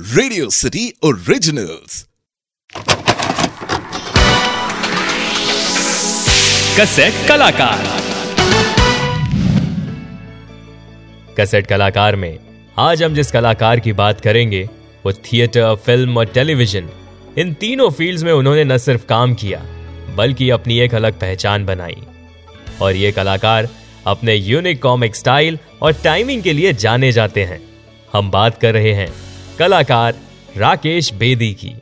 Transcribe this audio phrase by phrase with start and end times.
[0.00, 2.06] Radio city originals
[6.80, 7.84] cassette कलाकार।
[11.40, 12.38] Cassette कलाकार में
[12.78, 14.68] आज हम जिस कलाकार की बात करेंगे
[15.06, 16.88] वो थिएटर फ़िल्म और टेलीविज़न
[17.38, 19.62] इन तीनों फील्ड्स में उन्होंने न सिर्फ़ काम किया
[20.16, 22.02] बल्कि अपनी एक अलग पहचान बनाई।
[22.82, 23.68] और ये कलाकार
[24.06, 27.60] अपने यूनिक कॉमिक स्टाइल और टाइमिंग के लिए जाने जाते हैं।
[28.12, 29.29] हम बात कर रहे हैं
[29.60, 30.14] कलाकार
[30.56, 31.74] राकेश बेदी की।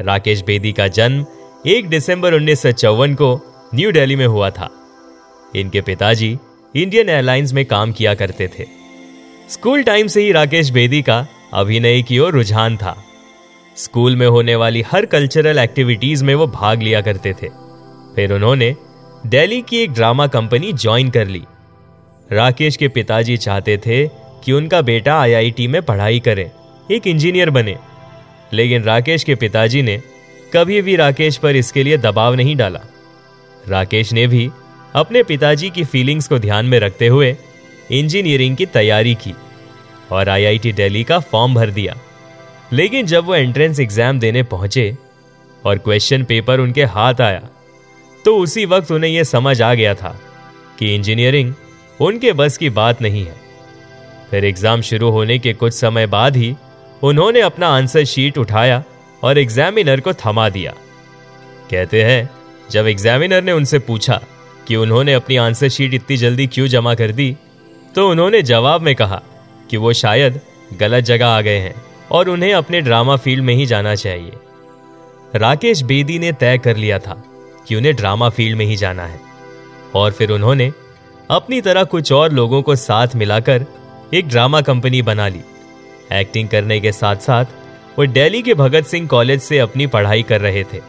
[0.00, 1.26] राकेश बेदी का जन्म
[1.66, 3.40] 1 दिसंबर उन्नीस सौ चौवन को
[3.74, 4.70] न्यू दिल्ली में हुआ था।
[5.56, 6.38] इनके पिताजी
[6.76, 8.64] इंडियन एयरलाइंस में काम किया करते थे।
[9.50, 12.96] स्कूल टाइम से ही राकेश बेदी का अभिनय की ओर रुझान था।
[13.76, 17.48] स्कूल में होने वाली हर कल्चरल एक्टिविटीज़ में वो भाग लिया करते थे।
[18.16, 18.74] फिर उन्होंने
[19.26, 21.44] दिल्ली की एक ड्रामा कंपनी ज्वाइन कर ली।
[22.32, 24.06] राकेश के पिताजी चाहते थे
[24.44, 26.52] कि उनका बेटा आईआईटी में पढ़ाई करे।
[26.88, 27.76] एक इंजीनियर बने।
[28.52, 30.00] लेकिन राकेश के पिताजी ने
[30.52, 32.80] कभी भी राकेश पर इसके लिए दबाव नहीं डाला।
[33.68, 34.48] राकेश ने भी
[34.94, 37.34] अपने पिताजी की फीलिंग्स को ध्यान में रखते हुए
[37.92, 39.34] इंजीनियरिंग की तैयारी की
[40.12, 41.96] और आईआईटी दिल्ली का फॉर्म भर दिया।
[42.72, 44.96] लेकिन जब वो एंट्रेंस एग्ज़ाम देने पहुँचे
[45.64, 47.48] और क्वेश्चन पेपर उनके हाथ आया
[48.24, 50.16] तो उसी वक्त उन्हें यह समझ आ गया था
[50.78, 51.52] कि इंजीनियरिंग
[52.00, 53.34] उनके बस की बात नहीं है।
[54.30, 56.54] फिर एग्ज़ाम शुरू होने के कुछ समय बाद ही
[57.02, 58.82] उन्होंने अपना आंसर शीट उठाया
[59.22, 60.74] और एग्जामिनर को थमा दिया।
[61.70, 62.30] कहते हैं,
[62.70, 64.20] जब एग्जामिनर ने उनसे पूछा
[64.68, 67.36] कि उन्होंने अपनी आंसर शीट इतनी जल्दी क्यों जमा कर दी
[67.94, 69.22] तो उन्होंने जवाब में कहा
[69.70, 70.40] कि वो शायद
[70.80, 71.74] गलत जगह आ गए हैं
[72.10, 74.32] और उन्हें अपने ड्रामा फ़ील्ड में ही जाना चाहिए।
[75.34, 77.22] राकेश बेदी ने तय कर लिया था
[77.68, 79.20] कि उन्हें ड्रामा फ़ील्ड में ही जाना है
[79.94, 80.72] और फिर उन्होंने
[81.30, 83.66] अपनी तरह कुछ और लोगों को साथ मिलाकर
[84.14, 85.40] एक ड्रामा कंपनी बना ली।
[86.12, 87.44] एक्टिंग करने के साथ साथ
[87.98, 90.80] वो दिल्ली के भगत सिंह कॉलेज से अपनी पढ़ाई कर रहे थे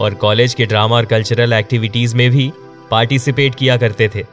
[0.00, 2.50] और कॉलेज के ड्रामा और कल्चरल एक्टिविटीज़ में भी
[2.90, 4.24] पार्टिसिपेट किया करते थे।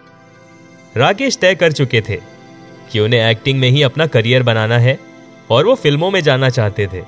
[0.96, 2.20] राकेश तय कर चुके थे
[2.92, 4.98] कि उन्हें एक्टिंग में ही अपना करियर बनाना है
[5.50, 7.02] और वो फ़िल्मों में जाना चाहते थे।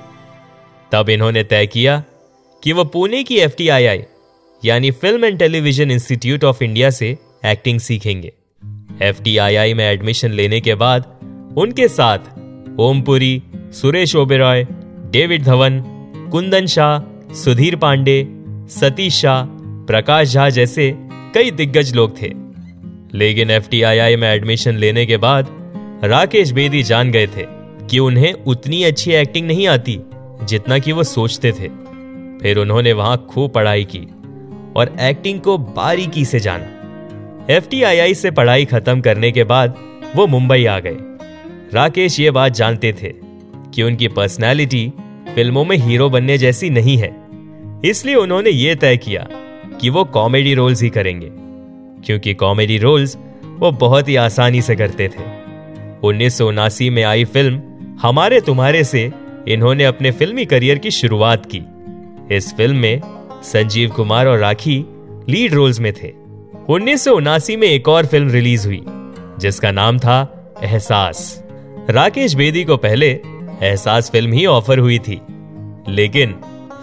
[0.92, 2.04] तब इन्होंने तय किया
[2.64, 4.04] कि वो पुणे की एफटीआईआई
[4.64, 8.32] यानी film and television institute of India से एक्टिंग सीखेंगे।
[9.02, 11.06] एफटीआईआई में एडमिशन लेने के बाद
[11.58, 12.41] उनके साथ
[12.82, 14.68] ओमपुरी, सुरेश ओबेरॉय,
[15.12, 15.84] डेविड धवन,
[16.32, 17.00] कुंदन शाह,
[17.34, 18.28] सुधीर पांडे,
[18.70, 19.44] सतीश शाह,
[19.86, 20.96] प्रकाश झा जैसे
[21.34, 22.32] कई दिग्गज लोग थे।
[23.14, 23.68] लेकिन एफ़
[24.20, 25.48] में एडमिशन लेने के बाद
[26.04, 27.46] राकेश बेदी जान गए थे
[27.88, 30.00] कि उन्हें उतनी अच्छी एक्टिंग नहीं आती
[30.44, 31.68] जितना कि वो सोचते थे।
[32.42, 34.08] फिर उन्होंने वहाँ खूब पढ़ाई की
[34.76, 36.68] और एक्टिंग को बारीकी से जाना।
[37.50, 39.76] एफटीआईआई से पढ़ाई खत्म करने के बाद
[40.16, 40.98] वो मुंबई आ गए।
[41.74, 43.14] राकेश ये बात जानते थे
[43.74, 44.88] कि उनकी पर्सनैलिटी
[45.36, 47.10] फ़िल्मों में हीरो बनने जैसी नहीं है।
[47.86, 49.28] इसलिए उन्होंने ये तय किया
[49.82, 51.30] कि वो कॉमेडी रोल्स ही करेंगे,
[52.06, 53.18] क्योंकि कॉमेडी रोल्स
[53.60, 55.24] वो बहुत ही आसानी से करते थे।
[56.04, 57.62] उन्नीस सौ उनासी में आई फ़िल्म
[58.02, 59.12] हमारे तुम्हारे से
[59.48, 61.62] इन्होंने अपने फिल्मी करियर की शुरुआत की।
[62.36, 63.02] इस फ़िल्म में
[63.44, 64.78] संजीव कुमार और राखी
[65.30, 66.12] लीड रोल्स में थे।
[66.70, 68.82] उन्नीस सौ उनासी में एक और फ़िल्म रिलीज़ हुई,
[69.40, 70.20] जिसका नाम था
[70.64, 71.38] एहसास।
[71.92, 75.20] राकेश बेदी को पहले एहसास फ़िल्म ही ऑफ़र हुई थी,
[75.90, 76.34] लेकिन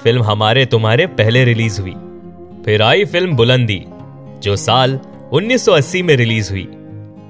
[0.03, 1.95] फ़िल्म हमारे तुम्हारे पहले रिलीज़ हुई।
[2.65, 3.83] फिर आई फ़िल्म बुलंदी,
[4.43, 4.99] जो साल
[5.33, 6.69] 1980 में रिलीज़ हुई।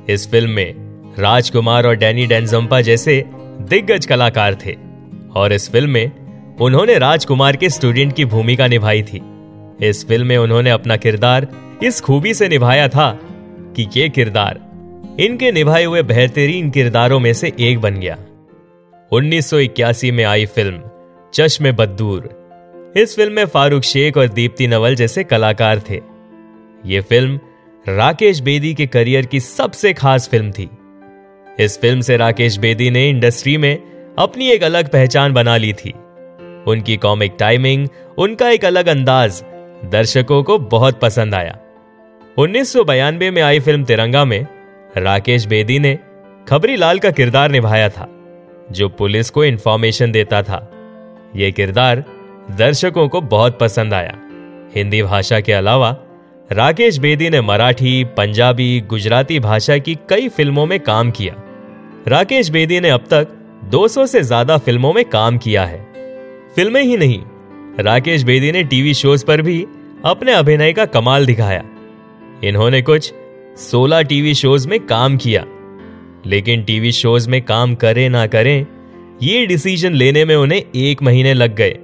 [0.08, 0.74] इस फ़िल्म में
[1.18, 3.22] राजकुमार और डैनी डेंजम्पा जैसे
[3.60, 4.76] दिग्गज कलाकार थे,
[5.36, 9.22] और इस फ़िल्म में उन्होंने राजकुमार के स्टूडेंट की भूमिका निभाई थी।
[9.80, 11.46] इस फ़िल्म में उन्होंने अपना किरदार
[11.82, 13.10] इस खूबी से निभाया था
[13.76, 14.60] कि ये किरदार
[15.20, 18.18] इनके निभाए हुए बेहतरीन किरदारों में से एक बन गया।
[19.12, 20.80] 1981 में आई फ़िल्म,
[21.34, 22.28] चश्मे बद्दूर।
[22.96, 26.00] इस फ़िल्म में फारूक शेख और दीप्ति नवल जैसे कलाकार थे।
[26.86, 27.40] यह फ़िल्म
[27.88, 30.70] राकेश बेदी के करियर की सबसे खास फ़िल्म थी।
[31.60, 33.82] इस फ़िल्म से राकेश बेदी ने इंडस्ट्री में
[34.18, 35.90] अपनी एक अलग पहचान बना ली थी।
[36.66, 37.88] उनकी कॉमिक टाइमिंग,
[38.18, 39.44] उनका एक अलग अंदाज
[39.84, 41.58] दर्शकों को बहुत पसंद आया।
[42.38, 42.76] उन्नीस
[43.32, 44.46] में आई फ़िल्म तिरंगा में
[44.96, 45.98] राकेश बेदी ने
[46.48, 48.08] खबरी लाल का किरदार निभाया था,
[48.72, 50.70] जो पुलिस को इंफॉर्मेशन देता था।
[51.36, 52.04] यह किरदार
[52.50, 54.14] दर्शकों को बहुत पसंद आया।
[54.74, 55.96] हिंदी भाषा के अलावा,
[56.52, 61.34] राकेश बेदी ने मराठी, पंजाबी, गुजराती भाषा की कई फ़िल्मों में काम किया।
[62.08, 63.28] राकेश बेदी ने अब तक
[63.64, 65.86] 200 से ज़्यादा फ़िल्मों में काम किया है।
[66.56, 67.20] फ़िल्में ही नहीं,
[67.80, 69.66] राकेश बेदी ने टीवी शोज़ पर भी
[70.04, 71.64] अपने अभिनय का कमाल दिखाया।
[72.44, 73.12] इन्होंने कुछ
[73.58, 75.46] 16 टीवी शोज़ में काम किया।
[76.26, 78.66] लेकिन टीवी शोज़ में काम करें ना करें,
[79.22, 81.78] ये डिसीज़न लेने में उन्हें एक महीने लग गए।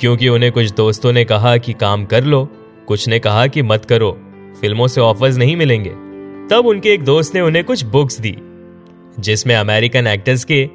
[0.00, 2.48] क्योंकि उन्हें कुछ दोस्तों ने कहा कि काम कर लो,
[2.86, 4.20] कुछ ने कहा कि मत करो,
[4.60, 5.90] फ़िल्मों से ऑफर्स नहीं मिलेंगे।
[6.48, 8.36] तब उनके एक दोस्त ने उन्हें कुछ बुक्स दी,
[9.20, 10.68] जिसमें अमेरिकन एक्टर्स के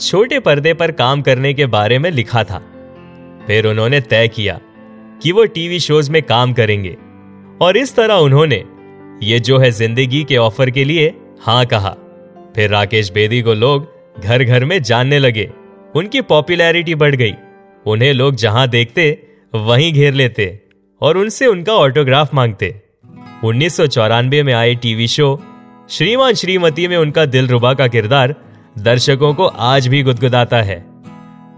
[0.00, 2.58] छोटे पर्दे पर काम करने के बारे में लिखा था।
[3.46, 4.60] फिर उन्होंने तय किया
[5.22, 6.96] कि वो टीवी शोज़ में काम करेंगे।
[7.62, 8.64] और इस तरह उन्होंने
[9.22, 11.90] ये जो है ज़िंदगी के ऑफ़र के लिए, हाँ कहा।
[12.56, 13.88] फिर राकेश बेदी को लोग
[14.20, 15.50] घर घर में जानने लगे।
[15.94, 17.34] उनकी पॉपुलैरिटी बढ़ गई।
[17.86, 20.60] उन्हें लोग जहाँ देखते, वहीं घेर लेते
[21.00, 22.74] और उनसे उनका ऑटोग्राफ मांगते।
[23.44, 25.42] उन्नीस सौ चौरानवे में आए टीवी शो,
[25.90, 28.34] श्रीमान श्रीमती में उनका दिल रुबा का किरदार
[28.78, 30.84] दर्शकों को आज भी गुदगुदाता है।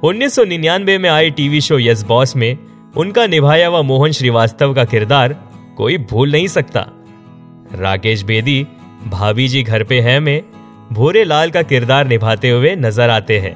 [0.04, 2.58] 1999 में आए टीवी शो यस बॉस में
[2.96, 5.32] उनका निभाया हुआ मोहन श्रीवास्तव का किरदार
[5.76, 6.86] कोई भूल नहीं सकता।
[7.74, 8.62] राकेश बेदी
[9.06, 10.42] भाभी जी घर पे है में
[10.92, 13.54] भोरे लाल का किरदार निभाते हुए नज़र आते हैं।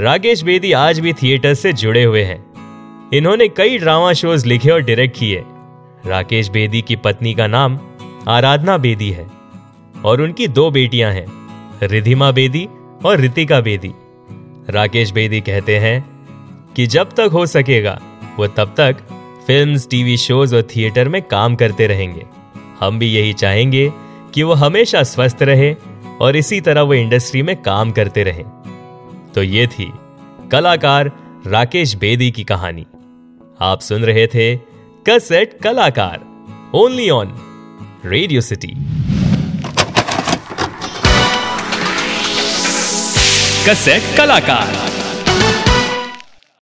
[0.00, 2.38] राकेश बेदी आज भी थिएटर से जुड़े हुए हैं।
[3.12, 5.42] इन्होंने कई ड्रामा शोज़ लिखे और डायरेक्ट किए।
[6.06, 7.78] राकेश बेदी की पत्नी का नाम
[8.28, 9.26] आराधना बेदी है
[10.04, 11.26] और उनकी दो बेटियाँ हैं
[11.82, 12.66] रिधिमा बेदी
[13.04, 13.92] और रितिका बेदी।
[14.70, 16.04] राकेश बेदी कहते हैं
[16.76, 18.00] कि जब तक हो सकेगा
[18.36, 19.06] वो तब तक
[19.46, 22.26] फिल्म्स, टीवी शोज़ और थिएटर में काम करते रहेंगे।
[22.80, 23.90] हम भी यही चाहेंगे
[24.34, 25.74] कि वो हमेशा स्वस्थ रहे
[26.20, 28.44] और इसी तरह वो इंडस्ट्री में काम करते रहे।
[29.34, 29.92] तो ये थी
[30.52, 31.10] कलाकार
[31.46, 32.86] राकेश बेदी की कहानी।
[33.60, 34.56] आप सुन रहे थे
[35.08, 36.20] कसेट कलाकार
[36.74, 37.34] only on
[38.06, 38.74] radio city
[43.68, 44.93] cassette कलाकार।